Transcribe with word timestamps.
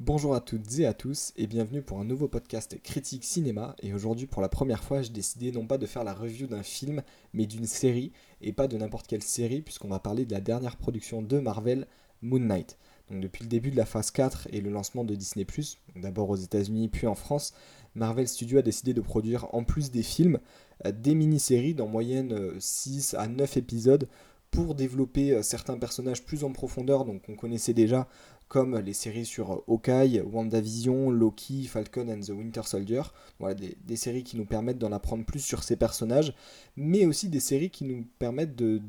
Bonjour 0.00 0.32
à 0.32 0.40
toutes 0.40 0.78
et 0.78 0.86
à 0.86 0.94
tous 0.94 1.32
et 1.36 1.48
bienvenue 1.48 1.82
pour 1.82 1.98
un 1.98 2.04
nouveau 2.04 2.28
podcast 2.28 2.80
critique 2.84 3.24
cinéma 3.24 3.74
et 3.82 3.92
aujourd'hui 3.92 4.28
pour 4.28 4.40
la 4.40 4.48
première 4.48 4.84
fois 4.84 5.02
j'ai 5.02 5.10
décidé 5.10 5.50
non 5.50 5.66
pas 5.66 5.76
de 5.76 5.86
faire 5.86 6.04
la 6.04 6.14
review 6.14 6.46
d'un 6.46 6.62
film 6.62 7.02
mais 7.32 7.46
d'une 7.46 7.66
série 7.66 8.12
et 8.40 8.52
pas 8.52 8.68
de 8.68 8.76
n'importe 8.76 9.08
quelle 9.08 9.24
série 9.24 9.60
puisqu'on 9.60 9.88
va 9.88 9.98
parler 9.98 10.24
de 10.24 10.32
la 10.32 10.40
dernière 10.40 10.76
production 10.76 11.20
de 11.20 11.40
Marvel, 11.40 11.88
Moon 12.22 12.38
Knight. 12.38 12.78
Donc 13.10 13.20
depuis 13.20 13.42
le 13.42 13.48
début 13.48 13.72
de 13.72 13.76
la 13.76 13.86
phase 13.86 14.12
4 14.12 14.46
et 14.52 14.60
le 14.60 14.70
lancement 14.70 15.02
de 15.02 15.16
Disney⁇ 15.16 15.44
d'abord 15.96 16.30
aux 16.30 16.36
États-Unis 16.36 16.86
puis 16.86 17.08
en 17.08 17.16
France, 17.16 17.52
Marvel 17.96 18.28
Studios 18.28 18.60
a 18.60 18.62
décidé 18.62 18.94
de 18.94 19.00
produire 19.00 19.52
en 19.52 19.64
plus 19.64 19.90
des 19.90 20.04
films 20.04 20.38
euh, 20.86 20.92
des 20.92 21.16
mini-séries 21.16 21.74
d'en 21.74 21.88
moyenne 21.88 22.52
6 22.60 23.14
euh, 23.14 23.18
à 23.18 23.26
9 23.26 23.56
épisodes 23.56 24.08
pour 24.50 24.74
développer 24.74 25.32
euh, 25.32 25.42
certains 25.42 25.78
personnages 25.78 26.24
plus 26.24 26.44
en 26.44 26.52
profondeur, 26.52 27.04
donc 27.04 27.22
on 27.28 27.34
connaissait 27.34 27.74
déjà 27.74 28.08
comme 28.48 28.78
les 28.78 28.94
séries 28.94 29.26
sur 29.26 29.62
Hawkeye, 29.68 30.22
WandaVision, 30.22 31.10
Loki, 31.10 31.64
Falcon 31.64 32.08
and 32.08 32.20
the 32.20 32.30
Winter 32.30 32.62
Soldier. 32.64 33.02
Voilà, 33.38 33.54
des, 33.54 33.96
séries 33.96 34.24
qui 34.24 34.36
nous 34.36 34.46
permettent 34.46 34.78
d'en 34.78 34.90
apprendre 34.90 35.24
plus 35.24 35.40
sur 35.40 35.62
ces 35.62 35.76
personnages, 35.76 36.34
mais 36.76 37.04
aussi 37.04 37.28
des 37.28 37.40
séries 37.40 37.70
qui 37.70 37.84
nous 37.84 38.06
permettent 38.18 38.56
de, 38.56 38.80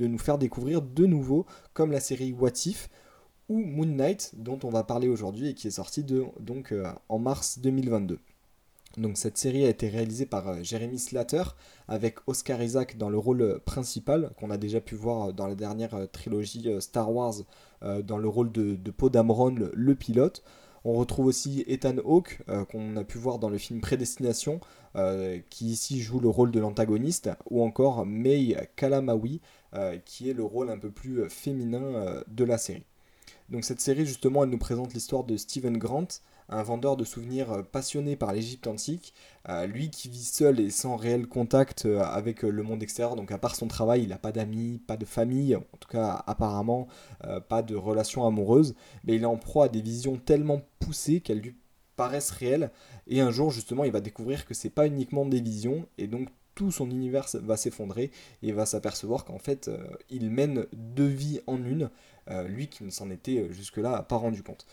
nous 0.00 0.18
faire 0.18 0.38
découvrir 0.38 0.80
de 0.80 1.06
nouveau, 1.06 1.46
comme 1.74 1.92
la 1.92 2.00
série 2.00 2.32
What 2.32 2.52
If 2.64 2.88
ou 3.48 3.58
Moon 3.58 3.84
Knight, 3.86 4.32
dont 4.34 4.58
on 4.64 4.70
va 4.70 4.82
parler 4.82 5.08
aujourd'hui 5.08 5.48
et 5.48 5.54
qui 5.54 5.68
est 5.68 5.72
sortie 5.72 6.04
donc, 6.04 6.72
euh, 6.72 6.90
en 7.10 7.18
mars 7.18 7.58
2022. 7.58 8.18
Donc 8.96 9.16
cette 9.16 9.38
série 9.38 9.64
a 9.64 9.68
été 9.68 9.88
réalisée 9.88 10.26
par 10.26 10.48
euh, 10.48 10.62
Jeremy 10.62 10.98
Slater 10.98 11.42
avec 11.88 12.16
Oscar 12.26 12.62
Isaac 12.62 12.98
dans 12.98 13.08
le 13.08 13.18
rôle 13.18 13.60
principal 13.64 14.32
qu'on 14.38 14.50
a 14.50 14.58
déjà 14.58 14.80
pu 14.80 14.94
voir 14.94 15.32
dans 15.32 15.46
la 15.46 15.54
dernière 15.54 15.94
euh, 15.94 16.06
trilogie 16.06 16.68
Star 16.80 17.10
Wars 17.10 17.34
euh, 17.84 18.02
dans 18.02 18.18
le 18.18 18.28
rôle 18.28 18.52
de, 18.52 18.76
de 18.76 18.90
Poe 18.90 19.10
Dameron, 19.10 19.54
le, 19.74 19.94
pilote. 19.94 20.42
On 20.84 20.94
retrouve 20.94 21.26
aussi 21.26 21.64
Ethan 21.66 21.96
Hawke, 22.04 22.40
euh, 22.48 22.64
qu'on 22.64 22.96
a 22.96 23.04
pu 23.04 23.18
voir 23.18 23.38
dans 23.38 23.48
le 23.48 23.58
film 23.58 23.80
Prédestination, 23.80 24.60
euh, 24.94 25.40
qui 25.50 25.66
ici 25.66 26.00
joue 26.00 26.20
le 26.20 26.28
rôle 26.28 26.50
de 26.52 26.60
l'antagoniste, 26.60 27.30
ou 27.50 27.62
encore 27.62 28.06
May 28.06 28.56
Kalamawi, 28.76 29.40
qui 30.04 30.28
est 30.28 30.34
le 30.34 30.44
rôle 30.44 30.70
un 30.70 30.78
peu 30.78 30.90
plus 30.90 31.28
féminin 31.30 32.22
de 32.28 32.44
la 32.44 32.58
série. 32.58 32.84
Donc 33.48 33.64
cette 33.64 33.80
série, 33.80 34.04
justement, 34.04 34.44
elle 34.44 34.50
nous 34.50 34.58
présente 34.58 34.92
l'histoire 34.92 35.24
de 35.24 35.36
Stephen 35.38 35.78
Grant, 35.78 36.08
un 36.52 36.62
vendeur 36.62 36.96
de 36.96 37.04
souvenirs 37.04 37.52
euh, 37.52 37.62
passionné 37.62 38.16
par 38.16 38.32
l'Égypte 38.32 38.66
antique, 38.66 39.14
euh, 39.48 39.66
lui 39.66 39.90
qui 39.90 40.08
vit 40.08 40.24
seul 40.24 40.60
et 40.60 40.70
sans 40.70 40.96
réel 40.96 41.26
contact 41.26 41.86
euh, 41.86 42.02
avec 42.02 42.42
le 42.42 42.62
monde 42.62 42.82
extérieur, 42.82 43.16
donc 43.16 43.32
à 43.32 43.38
part 43.38 43.56
son 43.56 43.68
travail, 43.68 44.02
il 44.02 44.10
n'a 44.10 44.18
pas 44.18 44.32
d'amis, 44.32 44.80
pas 44.86 44.96
de 44.96 45.04
famille, 45.04 45.56
en 45.56 45.76
tout 45.80 45.88
cas 45.88 46.22
apparemment 46.26 46.86
pas 47.48 47.62
de 47.62 47.74
relations 47.74 48.26
amoureuses, 48.26 48.74
mais 49.04 49.14
il 49.14 49.22
est 49.22 49.26
en 49.26 49.36
proie 49.36 49.66
à 49.66 49.68
des 49.68 49.80
visions 49.80 50.16
tellement 50.16 50.60
poussées 50.80 51.20
qu'elles 51.20 51.40
lui 51.40 51.54
paraissent 51.96 52.30
réelles, 52.30 52.70
et 53.06 53.20
un 53.20 53.30
jour 53.30 53.50
justement 53.50 53.84
il 53.84 53.92
va 53.92 54.00
découvrir 54.00 54.44
que 54.44 54.54
c'est 54.54 54.70
pas 54.70 54.86
uniquement 54.86 55.24
des 55.24 55.40
visions, 55.40 55.86
et 55.98 56.06
donc 56.06 56.28
tout 56.54 56.70
son 56.70 56.90
univers 56.90 57.26
va 57.34 57.56
s'effondrer 57.56 58.10
et 58.42 58.52
va 58.52 58.66
s'apercevoir 58.66 59.24
qu'en 59.24 59.38
fait 59.38 59.70
il 60.10 60.30
mène 60.30 60.66
deux 60.72 61.06
vies 61.06 61.40
en 61.46 61.64
une, 61.64 61.90
lui 62.46 62.68
qui 62.68 62.84
ne 62.84 62.90
s'en 62.90 63.10
était 63.10 63.52
jusque-là 63.52 64.02
pas 64.02 64.16
rendu 64.16 64.42
compte. 64.42 64.66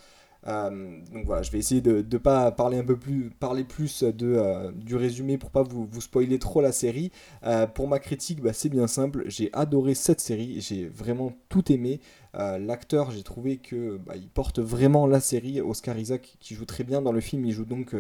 Euh, 0.48 1.00
donc 1.14 1.26
voilà, 1.26 1.42
je 1.42 1.52
vais 1.52 1.60
essayer 1.60 1.82
de 1.82 2.06
ne 2.10 2.18
pas 2.18 2.52
parler 2.52 2.78
un 2.78 2.84
peu 2.84 2.98
plus, 2.98 3.30
parler 3.40 3.64
plus 3.64 4.04
de, 4.04 4.36
euh, 4.36 4.72
du 4.72 4.96
résumé 4.96 5.38
pour 5.38 5.52
pas 5.52 5.64
vous, 5.64 5.88
spoiler 6.00 6.40
trop 6.40 6.62
la 6.62 6.72
série. 6.72 7.12
Euh, 7.44 7.68
pour 7.68 7.88
ma 7.88 8.00
critique, 8.00 8.42
bah, 8.42 8.54
c'est 8.54 8.70
bien 8.70 8.88
simple, 8.88 9.24
j'ai 9.28 9.50
adoré 9.54 9.96
cette 9.96 10.20
série, 10.20 10.62
j'ai 10.62 10.88
vraiment 10.88 11.34
tout 11.50 11.72
aimé. 11.72 12.00
L'acteur, 12.34 13.10
j'ai 13.10 13.24
trouvé 13.24 13.58
que 13.58 13.98
bah, 13.98 14.14
il 14.16 14.30
porte 14.30 14.60
vraiment 14.60 15.08
la 15.08 15.20
série. 15.20 15.62
Oscar 15.62 15.98
Isaac 15.98 16.38
qui 16.40 16.54
joue 16.54 16.66
très 16.66 16.84
bien 16.84 17.02
dans 17.02 17.12
le 17.12 17.22
film, 17.22 17.44
il 17.44 17.52
joue 17.52 17.66
donc 17.66 17.96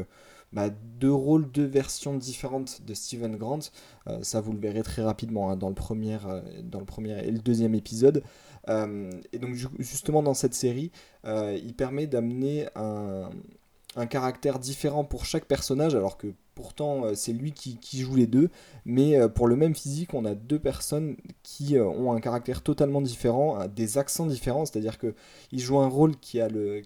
bah, 0.53 0.69
deux 0.99 1.11
rôles, 1.11 1.49
deux 1.49 1.65
versions 1.65 2.15
différentes 2.15 2.81
de 2.85 2.93
Steven 2.93 3.35
Grant. 3.37 3.59
Ça, 4.21 4.39
vous 4.39 4.53
le 4.53 4.59
verrez 4.59 4.83
très 4.83 5.01
rapidement 5.01 5.49
hein, 5.49 5.55
dans, 5.55 5.69
le 5.69 5.75
premier, 5.75 6.19
dans 6.63 6.79
le 6.79 6.85
premier 6.85 7.17
et 7.25 7.31
le 7.31 7.39
deuxième 7.39 7.73
épisode. 7.73 8.23
Euh, 8.67 9.09
et 9.31 9.39
donc, 9.39 9.55
justement, 9.79 10.23
dans 10.23 10.33
cette 10.33 10.53
série, 10.53 10.91
il 11.25 11.73
permet 11.75 12.07
d'amener 12.07 12.67
un, 12.75 13.29
un, 13.95 14.05
caractère 14.05 14.59
différent 14.59 15.03
pour 15.03 15.25
chaque 15.25 15.45
personnage, 15.45 15.95
alors 15.95 16.17
que 16.17 16.27
pourtant, 16.55 17.15
c'est 17.15 17.33
lui 17.33 17.53
qui, 17.53 17.99
joue 18.01 18.15
les 18.15 18.27
deux. 18.27 18.49
Mais 18.85 19.17
pour 19.29 19.47
le 19.47 19.55
même 19.55 19.75
physique, 19.75 20.13
on 20.13 20.25
a 20.25 20.35
deux 20.35 20.59
personnes 20.59 21.15
qui 21.43 21.77
ont 21.79 22.11
un 22.11 22.19
caractère 22.19 22.61
totalement 22.61 23.01
différent, 23.01 23.67
des 23.67 23.97
accents 23.97 24.25
différents. 24.25 24.65
C'est-à-dire 24.65 24.97
qu'il 24.99 25.59
joue 25.59 25.79
un 25.79 25.87
rôle 25.87 26.17
qui 26.17 26.41
a 26.41 26.49
le 26.49 26.81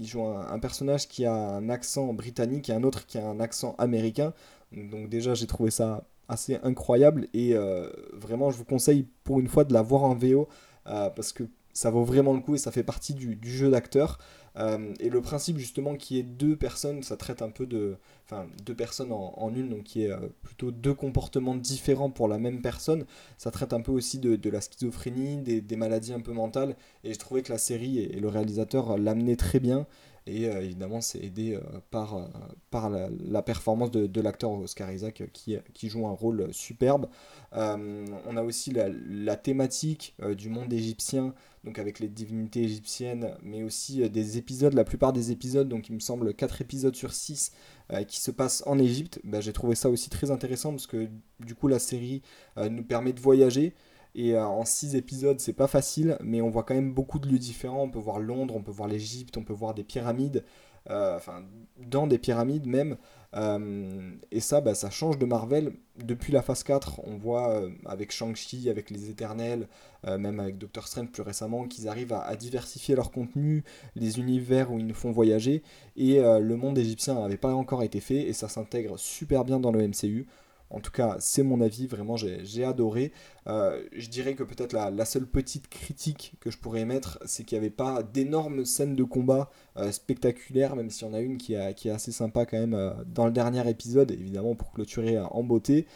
il 0.00 0.06
joue 0.06 0.24
un, 0.24 0.58
personnage 0.58 1.08
qui 1.08 1.24
a 1.24 1.34
un 1.34 1.68
accent 1.68 2.12
britannique 2.12 2.68
et 2.68 2.72
un 2.72 2.82
autre 2.82 3.06
qui 3.06 3.18
a 3.18 3.26
un 3.26 3.40
accent 3.40 3.74
américain. 3.78 4.32
Donc 4.72 5.08
déjà 5.08 5.34
j'ai 5.34 5.46
trouvé 5.46 5.70
ça 5.70 6.04
assez 6.28 6.58
incroyable 6.62 7.28
et 7.34 7.54
euh, 7.54 7.88
vraiment 8.12 8.50
je 8.50 8.56
vous 8.56 8.64
conseille 8.64 9.06
pour 9.22 9.38
une 9.38 9.48
fois 9.48 9.64
de 9.64 9.72
la 9.72 9.82
voir 9.82 10.02
en 10.02 10.14
VO 10.14 10.26
euh, 10.26 10.46
parce 10.86 11.32
que 11.32 11.44
ça 11.76 11.90
vaut 11.90 12.04
vraiment 12.04 12.32
le 12.32 12.40
coup 12.40 12.54
et 12.54 12.58
ça 12.58 12.72
fait 12.72 12.82
partie 12.82 13.12
du, 13.12 13.38
jeu 13.42 13.70
d'acteur. 13.70 14.18
Euh, 14.56 14.94
et 14.98 15.10
le 15.10 15.20
principe 15.20 15.58
justement 15.58 15.94
qui 15.94 16.18
est 16.18 16.22
deux 16.22 16.56
personnes, 16.56 17.02
ça 17.02 17.18
traite 17.18 17.42
un 17.42 17.50
peu 17.50 17.66
de... 17.66 17.96
Enfin, 18.24 18.46
deux 18.64 18.74
personnes 18.74 19.12
en, 19.12 19.54
une, 19.54 19.68
donc 19.68 19.84
qui 19.84 20.04
est 20.04 20.10
euh, 20.10 20.16
plutôt 20.42 20.70
deux 20.70 20.94
comportements 20.94 21.54
différents 21.54 22.10
pour 22.10 22.28
la 22.28 22.38
même 22.38 22.62
personne. 22.62 23.04
Ça 23.36 23.50
traite 23.50 23.74
un 23.74 23.82
peu 23.82 23.92
aussi 23.92 24.18
de, 24.18 24.50
la 24.50 24.62
schizophrénie, 24.62 25.36
des, 25.36 25.76
maladies 25.76 26.14
un 26.14 26.20
peu 26.20 26.32
mentales. 26.32 26.76
Et 27.04 27.12
je 27.12 27.18
trouvais 27.18 27.42
que 27.42 27.52
la 27.52 27.58
série 27.58 27.98
et, 27.98 28.18
le 28.18 28.28
réalisateur 28.28 28.96
l'amenaient 28.96 29.36
très 29.36 29.60
bien. 29.60 29.86
Et 30.26 30.48
euh, 30.48 30.62
évidemment, 30.62 31.00
c'est 31.00 31.22
aidé 31.22 31.58
par, 31.90 32.28
par 32.70 32.90
la, 32.90 33.42
performance 33.42 33.90
de, 33.90 34.20
l'acteur 34.20 34.50
Oscar 34.50 34.90
Isaac 34.92 35.22
qui, 35.32 35.56
qui, 35.72 35.88
joue 35.88 36.06
un 36.06 36.12
rôle 36.12 36.52
superbe. 36.52 37.06
on 37.52 38.36
a 38.36 38.42
aussi 38.42 38.72
la, 38.72 38.88
la 38.88 39.36
thématique 39.36 40.16
du 40.36 40.48
monde 40.48 40.72
égyptien 40.72 41.34
donc 41.66 41.80
avec 41.80 41.98
les 41.98 42.08
divinités 42.08 42.62
égyptiennes, 42.62 43.36
mais 43.42 43.64
aussi 43.64 44.02
euh, 44.02 44.08
des 44.08 44.38
épisodes, 44.38 44.72
la 44.72 44.84
plupart 44.84 45.12
des 45.12 45.32
épisodes, 45.32 45.68
donc 45.68 45.88
il 45.88 45.96
me 45.96 46.00
semble 46.00 46.32
4 46.32 46.62
épisodes 46.62 46.94
sur 46.94 47.12
6 47.12 47.50
euh, 47.92 48.04
qui 48.04 48.20
se 48.20 48.30
passent 48.30 48.62
en 48.66 48.78
Égypte, 48.78 49.20
bah, 49.24 49.40
j'ai 49.40 49.52
trouvé 49.52 49.74
ça 49.74 49.90
aussi 49.90 50.08
très 50.08 50.30
intéressant 50.30 50.70
parce 50.70 50.86
que 50.86 51.08
du 51.40 51.54
coup 51.56 51.66
la 51.66 51.80
série 51.80 52.22
euh, 52.56 52.70
nous 52.70 52.84
permet 52.84 53.12
de 53.12 53.20
voyager. 53.20 53.74
Et 54.16 54.36
en 54.36 54.64
6 54.64 54.96
épisodes, 54.96 55.38
c'est 55.38 55.52
pas 55.52 55.66
facile, 55.66 56.16
mais 56.22 56.40
on 56.40 56.48
voit 56.48 56.62
quand 56.62 56.74
même 56.74 56.92
beaucoup 56.92 57.18
de 57.18 57.28
lieux 57.28 57.38
différents. 57.38 57.82
On 57.82 57.90
peut 57.90 57.98
voir 57.98 58.18
Londres, 58.18 58.56
on 58.56 58.62
peut 58.62 58.72
voir 58.72 58.88
l'Égypte, 58.88 59.36
on 59.36 59.44
peut 59.44 59.52
voir 59.52 59.74
des 59.74 59.84
pyramides, 59.84 60.42
enfin, 60.88 61.44
dans 61.78 62.06
des 62.06 62.18
pyramides 62.18 62.66
même. 62.66 62.96
Euh, 63.36 64.12
et 64.30 64.40
ça, 64.40 64.60
bah, 64.60 64.74
ça 64.74 64.90
change 64.90 65.18
de 65.18 65.26
Marvel. 65.26 65.72
Depuis 66.02 66.32
la 66.32 66.42
phase 66.42 66.62
4, 66.62 67.00
on 67.04 67.16
voit 67.16 67.50
euh, 67.50 67.70
avec 67.84 68.10
Shang-Chi, 68.10 68.70
avec 68.70 68.90
les 68.90 69.10
Éternels, 69.10 69.68
euh, 70.06 70.18
même 70.18 70.40
avec 70.40 70.58
Doctor 70.58 70.86
Strange 70.86 71.10
plus 71.10 71.22
récemment, 71.22 71.66
qu'ils 71.66 71.88
arrivent 71.88 72.12
à, 72.12 72.34
diversifier 72.36 72.94
leur 72.94 73.10
contenu, 73.10 73.64
les 73.94 74.18
univers 74.18 74.72
où 74.72 74.78
ils 74.78 74.86
nous 74.86 74.94
font 74.94 75.10
voyager. 75.10 75.62
Et 75.96 76.18
le 76.18 76.56
monde 76.56 76.78
égyptien 76.78 77.14
n'avait 77.14 77.36
pas 77.36 77.54
encore 77.54 77.82
été 77.82 78.00
fait 78.00 78.22
et 78.28 78.32
ça 78.32 78.48
s'intègre 78.48 78.98
super 78.98 79.44
bien 79.44 79.60
dans 79.60 79.72
le 79.72 79.86
MCU. 79.86 80.26
En 80.68 80.80
tout 80.80 80.90
cas, 80.90 81.16
c'est 81.20 81.42
mon 81.42 81.60
avis, 81.60 81.86
vraiment, 81.86 82.16
j'ai 82.16 82.64
adoré. 82.64 83.12
Euh, 83.48 83.80
je 83.92 84.08
dirais 84.08 84.34
que 84.34 84.42
peut-être 84.42 84.72
la, 84.72 85.04
seule 85.04 85.26
petite 85.26 85.68
critique 85.68 86.34
que 86.40 86.50
je 86.50 86.58
pourrais 86.58 86.80
émettre, 86.80 87.18
c'est 87.24 87.44
qu'il 87.44 87.58
n'y 87.58 87.64
avait 87.64 87.74
pas 87.74 88.02
d'énormes 88.02 88.64
scènes 88.64 88.96
de 88.96 89.04
combat 89.04 89.50
euh, 89.76 89.92
spectaculaires, 89.92 90.74
même 90.74 90.90
s'il 90.90 91.06
y 91.06 91.10
en 91.10 91.14
a 91.14 91.20
une 91.20 91.38
qui, 91.38 91.54
est 91.54 91.90
assez 91.90 92.12
sympa 92.12 92.44
quand 92.44 92.58
même 92.58 92.74
euh, 92.74 92.92
dans 93.06 93.26
le 93.26 93.32
dernier 93.32 93.68
épisode, 93.68 94.10
évidemment 94.10 94.54
pour 94.54 94.72
clôturer 94.72 95.18
en 95.18 95.42
beauté. 95.44 95.86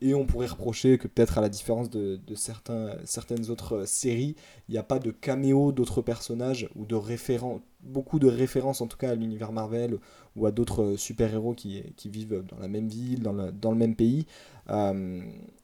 et 0.00 0.14
on 0.14 0.24
pourrait 0.24 0.46
reprocher 0.46 0.96
que 0.96 1.06
peut-être 1.06 1.36
à 1.36 1.42
la 1.42 1.50
différence 1.50 1.90
de, 1.90 2.18
certaines 2.34 3.50
autres 3.50 3.84
séries, 3.86 4.36
il 4.68 4.72
n'y 4.72 4.78
a 4.78 4.82
pas 4.82 4.98
de 4.98 5.10
caméo 5.10 5.70
d'autres 5.72 6.00
personnages 6.00 6.68
ou 6.76 6.86
de 6.86 6.94
référents, 6.94 7.60
beaucoup 7.82 8.18
de 8.18 8.26
références 8.26 8.80
en 8.80 8.86
tout 8.86 8.96
cas 8.96 9.10
à 9.10 9.14
l'univers 9.14 9.52
Marvel 9.52 9.98
ou 10.34 10.46
à 10.46 10.50
d'autres 10.50 10.96
super-héros 10.96 11.52
qui, 11.52 11.84
vivent 12.06 12.42
dans 12.48 12.58
la 12.58 12.68
même 12.68 12.88
ville, 12.88 13.20
dans 13.20 13.34
le, 13.34 13.52
dans 13.52 13.70
le 13.70 13.76
même 13.76 13.96
pays. 13.96 14.24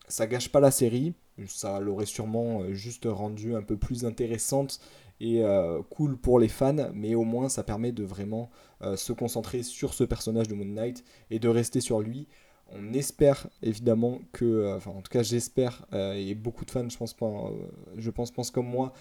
Euh, 0.05 0.09
ça 0.09 0.27
gâche 0.27 0.49
pas 0.51 0.61
la 0.61 0.71
série, 0.71 1.15
ça 1.47 1.81
l'aurait 1.81 2.07
sûrement 2.07 2.61
euh, 2.61 2.75
juste 2.75 3.07
rendu 3.07 3.55
un 3.55 3.63
peu 3.63 3.77
plus 3.77 4.05
intéressante 4.05 4.81
et 5.21 5.43
euh, 5.43 5.83
cool 5.91 6.17
pour 6.17 6.39
les 6.39 6.49
fans, 6.49 6.91
mais 6.93 7.15
au 7.15 7.25
moins 7.25 7.49
ça 7.49 7.63
permet 7.63 7.93
de 7.93 8.05
vraiment 8.05 8.51
se 8.97 9.15
concentrer 9.15 9.63
sur 9.63 9.95
ce 9.95 10.05
personnage 10.05 10.47
de 10.47 10.55
Moon 10.55 10.67
Knight 10.67 11.05
et 11.31 11.39
de 11.39 11.49
rester 11.49 11.81
sur 11.81 12.01
lui. 12.01 12.27
On 12.71 12.93
espère 12.93 13.47
évidemment 13.63 14.21
que, 14.33 14.75
enfin 14.77 14.91
en 14.91 15.01
tout 15.01 15.11
cas 15.11 15.23
j'espère, 15.23 15.87
et 15.95 16.35
beaucoup 16.35 16.67
de 16.67 16.71
fans 16.71 16.87
je 16.91 18.11
pense, 18.11 18.51
comme 18.51 18.67
moi, 18.67 18.93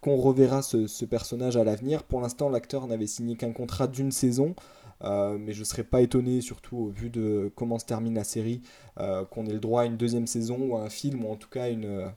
qu'on 0.00 0.16
reverra 0.16 0.62
ce, 0.62 1.04
personnage 1.04 1.58
à 1.58 1.64
l'avenir. 1.64 2.04
Pour 2.04 2.22
l'instant 2.22 2.48
l'acteur 2.48 2.86
n'avait 2.86 3.06
signé 3.06 3.36
qu'un 3.36 3.52
contrat 3.52 3.86
d'une 3.86 4.12
saison. 4.12 4.54
Euh, 5.04 5.36
mais 5.38 5.52
je 5.52 5.60
ne 5.60 5.64
serais 5.64 5.84
pas 5.84 6.00
étonné, 6.00 6.40
surtout 6.40 6.76
au 6.76 6.88
vu 6.88 7.10
de 7.10 7.50
comment 7.56 7.78
se 7.78 7.84
termine 7.84 8.14
la 8.14 8.24
série, 8.24 8.62
euh, 9.00 9.24
qu'on 9.24 9.46
ait 9.46 9.52
le 9.52 9.60
droit 9.60 9.82
à 9.82 9.84
une 9.86 9.96
deuxième 9.96 10.26
saison 10.26 10.58
ou 10.60 10.76
à 10.76 10.82
un 10.82 10.90
film, 10.90 11.24
ou 11.24 11.30
en 11.30 11.36
tout 11.36 11.48
cas 11.48 11.70
une, 11.70 12.12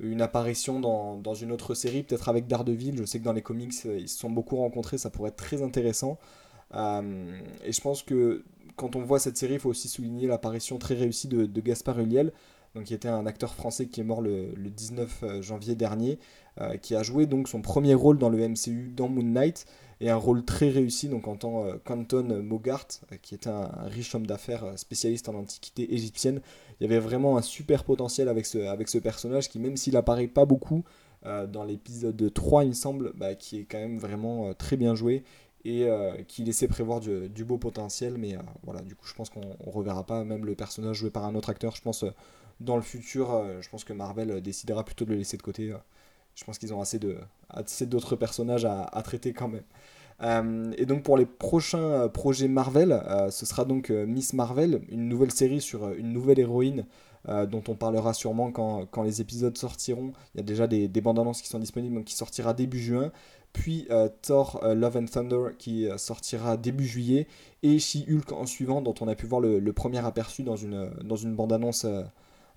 une 0.00 0.22
apparition 0.22 0.80
dans, 0.80 1.34
une 1.34 1.52
autre 1.52 1.74
série, 1.74 2.02
peut-être 2.02 2.28
avec 2.28 2.46
Daredevil. 2.46 2.96
Je 2.96 3.04
sais 3.04 3.18
que 3.18 3.24
dans 3.24 3.32
les 3.32 3.42
comics, 3.42 3.74
ils 3.84 4.08
se 4.08 4.18
sont 4.18 4.30
beaucoup 4.30 4.56
rencontrés, 4.56 4.98
ça 4.98 5.10
pourrait 5.10 5.30
être 5.30 5.36
très 5.36 5.62
intéressant. 5.62 6.18
et 6.74 7.72
je 7.72 7.80
pense 7.80 8.02
que 8.02 8.44
quand 8.80 8.96
on 8.96 9.02
voit 9.02 9.18
cette 9.18 9.36
série, 9.36 9.54
il 9.54 9.60
faut 9.60 9.68
aussi 9.68 9.88
souligner 9.88 10.26
l'apparition 10.26 10.78
très 10.78 10.94
réussie 10.94 11.28
de, 11.28 11.60
Gaspard 11.60 12.00
Ulliel, 12.00 12.32
donc 12.74 12.84
qui 12.84 12.94
était 12.94 13.08
un 13.08 13.26
acteur 13.26 13.54
français 13.54 13.86
qui 13.86 14.00
est 14.00 14.04
mort 14.04 14.22
le, 14.22 14.54
19 14.56 15.22
euh, 15.22 15.42
janvier 15.42 15.74
dernier, 15.74 16.18
euh, 16.60 16.78
qui 16.78 16.94
a 16.94 17.02
joué 17.02 17.26
donc 17.26 17.48
son 17.48 17.60
premier 17.60 17.94
rôle 17.94 18.16
dans 18.16 18.30
le 18.30 18.38
MCU 18.38 18.92
dans 18.96 19.08
Moon 19.08 19.22
Knight, 19.22 19.66
et 20.00 20.10
un 20.10 20.16
rôle 20.16 20.44
très 20.44 20.70
réussi 20.70 21.08
donc 21.08 21.28
en 21.28 21.36
tant 21.36 21.64
que 21.64 21.76
Canton 21.78 22.42
Mogart, 22.42 22.86
euh, 23.12 23.16
qui 23.20 23.34
était 23.34 23.50
un, 23.50 23.70
riche 23.84 24.14
homme 24.14 24.26
d'affaires 24.26 24.64
spécialiste 24.76 25.28
en 25.28 25.34
antiquité 25.34 25.94
égyptienne. 25.94 26.40
Il 26.80 26.84
y 26.84 26.86
avait 26.86 26.98
vraiment 26.98 27.36
un 27.36 27.42
super 27.42 27.84
potentiel 27.84 28.28
avec 28.28 28.46
ce, 28.46 28.58
avec 28.58 28.88
ce 28.88 28.98
personnage 28.98 29.48
qui, 29.48 29.58
même 29.58 29.76
s'il 29.76 29.96
apparaît 29.96 30.28
pas 30.28 30.46
beaucoup, 30.46 30.84
dans 31.52 31.64
l'épisode 31.64 32.32
3, 32.32 32.64
il 32.64 32.68
me 32.68 32.72
semble, 32.72 33.12
bah, 33.14 33.34
qui 33.34 33.58
est 33.58 33.64
quand 33.64 33.76
même 33.76 33.98
vraiment 33.98 34.54
très 34.54 34.78
bien 34.78 34.94
joué 34.94 35.22
et 35.66 35.86
qui 36.28 36.44
laissait 36.44 36.66
prévoir 36.66 37.00
du, 37.00 37.28
du 37.28 37.44
beau 37.44 37.58
potentiel. 37.58 38.16
Mais 38.16 38.38
voilà, 38.62 38.80
du 38.80 38.94
coup, 38.94 39.06
je 39.06 39.12
pense 39.12 39.28
qu'on 39.28 39.54
reverra 39.66 40.06
pas 40.06 40.24
même 40.24 40.46
le 40.46 40.54
personnage 40.54 40.96
joué 40.96 41.10
par 41.10 41.26
un 41.26 41.34
autre 41.34 41.50
acteur. 41.50 41.76
Je 41.76 41.82
pense 41.82 42.06
dans 42.60 42.76
le 42.76 42.82
futur, 42.82 43.32
euh, 43.32 43.60
je 43.60 43.68
pense 43.68 43.84
que 43.84 43.92
Marvel 43.92 44.30
euh, 44.30 44.40
décidera 44.40 44.84
plutôt 44.84 45.04
de 45.04 45.10
le 45.10 45.16
laisser 45.16 45.36
de 45.36 45.42
côté. 45.42 45.74
Euh. 46.40 46.42
je 46.42 46.44
pense 46.44 46.58
qu'ils 46.58 46.74
ont 46.74 46.80
assez 46.80 47.86
d'autres 47.86 48.16
personnages 48.16 48.64
à, 48.64 49.02
traiter 49.02 49.32
quand 49.32 49.48
même. 49.48 50.74
et 50.76 50.86
donc 50.86 51.02
pour 51.02 51.16
les 51.16 51.26
prochains 51.26 52.08
projets 52.08 52.48
Marvel, 52.48 53.02
ce 53.30 53.46
sera 53.46 53.64
donc 53.64 53.90
Miss 53.90 54.32
Marvel, 54.32 54.82
une 54.88 55.08
nouvelle 55.08 55.32
série 55.32 55.60
sur 55.60 55.92
une 55.92 56.12
nouvelle 56.12 56.38
héroïne 56.38 56.86
dont 57.28 57.62
on 57.68 57.74
parlera 57.74 58.14
sûrement 58.14 58.50
quand, 58.50 58.86
quand, 58.86 59.02
les 59.02 59.20
épisodes 59.20 59.56
sortiront. 59.56 60.12
Il 60.34 60.38
y 60.38 60.40
a 60.40 60.44
déjà 60.44 60.66
des, 60.66 60.88
des 60.88 61.00
bandes 61.00 61.18
annonces 61.18 61.42
qui 61.42 61.48
sont 61.48 61.58
disponibles, 61.58 61.94
donc 61.94 62.04
qui 62.04 62.14
sortira 62.14 62.54
début 62.54 62.80
juin. 62.80 63.12
Puis 63.52 63.88
Thor 64.22 64.60
Love 64.74 64.96
and 64.96 65.06
Thunder 65.06 65.50
qui 65.58 65.88
sortira 65.96 66.56
début 66.56 66.86
juillet. 66.86 67.26
Et 67.62 67.78
She-Hulk 67.78 68.32
en 68.32 68.46
suivant, 68.46 68.80
dont 68.80 68.94
on 69.00 69.08
a 69.08 69.14
pu 69.14 69.26
voir 69.26 69.40
le, 69.40 69.72
premier 69.72 70.04
aperçu 70.04 70.42
dans 70.42 70.56
une, 70.56 70.90
dans 71.04 71.16
une 71.16 71.34
bande 71.34 71.52
annonce 71.52 71.86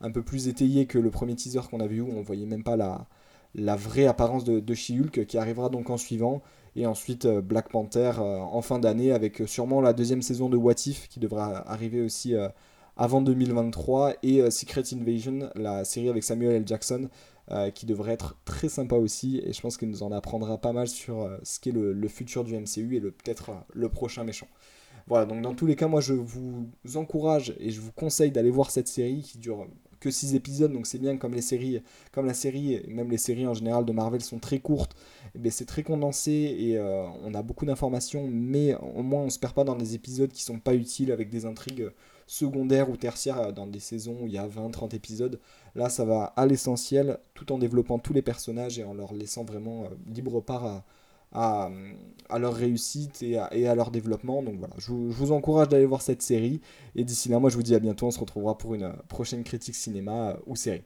un 0.04 0.12
peu 0.12 0.22
plus 0.22 0.48
étayé 0.48 0.86
que 0.86 1.00
le 1.00 1.10
premier 1.10 1.36
teaser 1.36 1.62
qu'on 1.70 1.80
avait 1.80 1.96
eu 1.96 2.02
où 2.02 2.12
on 2.16 2.22
voyait 2.22 2.46
même 2.46 2.64
pas 2.64 2.76
la, 2.76 3.08
la 3.56 3.76
vraie 3.76 4.08
apparence 4.08 4.44
de, 4.44 4.60
de 4.60 4.74
She-Hulk 4.74 5.26
qui 5.26 5.38
arrivera 5.38 5.70
donc 5.70 5.90
en 5.90 5.98
suivant. 5.98 6.42
Et 6.76 6.86
ensuite 6.86 7.26
euh, 7.26 7.42
Black 7.42 7.70
Panther 7.70 8.14
euh, 8.18 8.40
en 8.40 8.62
fin 8.62 8.80
d'année 8.80 9.12
avec 9.12 9.42
euh, 9.42 9.48
sûrement 9.48 9.80
la 9.80 9.94
deuxième 9.94 10.22
saison 10.22 10.50
de 10.50 10.58
What 10.58 10.88
If 10.88 11.08
qui 11.08 11.20
devra 11.20 11.70
arriver 11.70 12.02
aussi 12.02 12.34
avant 12.98 13.22
2023 13.22 14.14
et 14.24 14.50
Secret 14.52 14.84
Invasion, 14.94 15.50
la 15.56 15.84
série 15.84 16.10
avec 16.10 16.24
Samuel 16.24 16.56
L. 16.56 16.64
Jackson 16.66 17.10
qui 17.74 17.86
devrait 17.86 18.14
être 18.14 18.38
très 18.46 18.70
sympa 18.70 18.96
aussi 18.96 19.42
et 19.44 19.52
je 19.52 19.60
pense 19.60 19.78
qu'il 19.78 19.90
nous 19.90 20.02
en 20.02 20.12
apprendra 20.12 20.58
pas 20.58 20.72
mal 20.72 20.88
sur 20.88 21.30
ce 21.44 21.60
qu'est 21.60 21.72
le, 21.72 21.92
le, 21.92 22.08
futur 22.08 22.44
du 22.44 22.58
MCU 22.58 22.96
et 22.96 23.02
peut-être 23.02 23.52
le 23.74 23.90
prochain 23.90 24.24
méchant. 24.24 24.48
Voilà, 25.08 25.26
donc 25.26 25.42
dans 25.42 25.54
tous 25.54 25.66
les 25.66 25.76
cas, 25.76 25.88
moi 25.88 26.00
je 26.00 26.14
vous 26.14 26.70
encourage 26.96 27.54
et 27.60 27.72
je 27.72 27.82
vous 27.82 27.92
conseille 27.92 28.32
d'aller 28.32 28.52
voir 28.52 28.72
cette 28.72 28.88
série 28.88 29.22
qui 29.22 29.40
dure 29.40 29.68
que 30.04 30.12
6 30.12 30.36
épisodes, 30.36 30.74
donc 30.74 30.86
c'est 30.86 30.98
bien 30.98 31.16
comme 31.18 31.34
les 31.34 31.42
séries, 31.42 31.82
comme 32.12 32.26
la 32.26 32.34
série, 32.34 32.74
et 32.74 32.88
même 32.88 33.10
les 33.10 33.18
séries 33.18 33.48
en 33.48 33.54
général 33.54 33.86
de 33.86 33.92
Marvel 33.94 34.22
sont 34.22 34.40
très 34.40 34.60
courtes, 34.60 34.96
et 35.34 35.40
eh 35.44 35.50
c'est 35.50 35.66
très 35.66 35.82
condensé 35.84 36.32
et 36.32 36.78
euh, 36.78 37.06
on 37.24 37.34
a 37.34 37.42
beaucoup 37.42 37.66
d'informations, 37.66 38.28
mais 38.30 38.76
au 38.76 39.02
moins 39.02 39.22
on 39.22 39.30
se 39.30 39.40
perd 39.40 39.54
pas 39.54 39.64
dans 39.64 39.76
des 39.76 39.96
épisodes 39.96 40.32
qui 40.32 40.44
sont 40.44 40.60
pas 40.60 40.76
utiles 40.76 41.12
avec 41.12 41.30
des 41.30 41.46
intrigues 41.46 41.90
secondaires 42.28 42.90
ou 42.90 42.98
tertiaires 42.98 43.40
euh, 43.40 43.52
dans 43.54 43.68
des 43.68 43.80
saisons 43.80 44.18
où 44.22 44.28
il 44.28 44.34
y 44.34 44.38
a 44.38 44.48
20-30 44.48 44.94
épisodes. 44.94 45.40
Là 45.76 45.90
ça 45.90 46.04
va 46.04 46.26
à 46.36 46.46
l'essentiel 46.46 47.18
tout 47.34 47.52
en 47.54 47.58
développant 47.58 47.98
tous 47.98 48.14
les 48.14 48.22
personnages 48.22 48.78
et 48.80 48.84
en 48.84 48.94
leur 48.94 49.14
laissant 49.14 49.46
vraiment 49.46 49.86
euh, 49.86 49.88
libre 50.14 50.42
part 50.42 50.66
à 50.66 50.86
à, 51.34 51.70
leur 52.40 52.54
réussite 52.54 53.24
et 53.24 53.38
à, 53.38 53.76
leur 53.76 53.92
développement. 53.92 54.42
Donc 54.44 54.56
voilà, 54.60 54.76
je 54.78 54.92
vous, 54.92 55.32
encourage 55.32 55.70
d'aller 55.70 55.86
voir 55.86 56.02
cette 56.02 56.22
série. 56.22 56.62
Et 56.96 57.04
d'ici 57.04 57.30
là, 57.30 57.40
moi 57.40 57.50
je 57.50 57.56
vous 57.56 57.64
dis 57.64 57.76
à 57.76 57.80
bientôt. 57.80 58.08
On 58.08 58.12
se 58.12 58.20
retrouvera 58.20 58.58
pour 58.58 58.74
une 58.74 58.94
prochaine 59.08 59.44
critique 59.44 59.76
cinéma 59.76 60.38
ou 60.46 60.56
série. 60.56 60.84